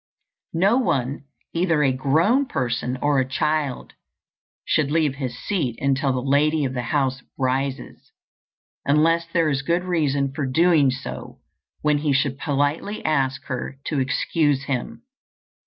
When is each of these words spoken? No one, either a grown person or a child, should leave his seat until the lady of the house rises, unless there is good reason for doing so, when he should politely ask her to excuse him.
No 0.55 0.77
one, 0.79 1.25
either 1.53 1.83
a 1.83 1.91
grown 1.93 2.47
person 2.47 2.97
or 3.03 3.19
a 3.19 3.27
child, 3.29 3.93
should 4.65 4.89
leave 4.89 5.13
his 5.13 5.37
seat 5.37 5.77
until 5.79 6.11
the 6.11 6.27
lady 6.27 6.65
of 6.65 6.73
the 6.73 6.81
house 6.89 7.21
rises, 7.37 8.11
unless 8.83 9.27
there 9.27 9.47
is 9.51 9.61
good 9.61 9.83
reason 9.83 10.33
for 10.33 10.47
doing 10.47 10.89
so, 10.89 11.39
when 11.81 11.99
he 11.99 12.13
should 12.13 12.39
politely 12.39 13.05
ask 13.05 13.43
her 13.43 13.77
to 13.85 13.99
excuse 13.99 14.63
him. 14.63 15.03